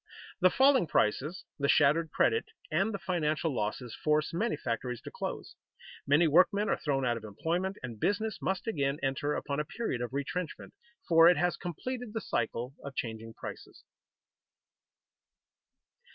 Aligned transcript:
The 0.39 0.49
falling 0.49 0.87
prices, 0.87 1.43
the 1.59 1.69
shattered 1.69 2.09
credit, 2.09 2.45
and 2.71 2.91
the 2.91 2.97
financial 2.97 3.53
losses 3.53 3.93
force 3.95 4.33
many 4.33 4.57
factories 4.57 4.99
to 5.01 5.11
close; 5.11 5.55
many 6.07 6.27
workmen 6.27 6.69
are 6.69 6.77
thrown 6.79 7.05
out 7.05 7.17
of 7.17 7.23
employment, 7.23 7.77
and 7.83 7.99
business 7.99 8.41
must 8.41 8.65
again 8.65 8.97
enter 9.03 9.35
upon 9.35 9.59
a 9.59 9.63
period 9.63 10.01
of 10.01 10.11
retrenchment, 10.11 10.73
for 11.07 11.27
it 11.29 11.37
has 11.37 11.55
completed 11.55 12.13
the 12.13 12.19
cycle 12.21 12.73
of 12.83 12.95
changing 12.95 13.35
prices. 13.35 13.83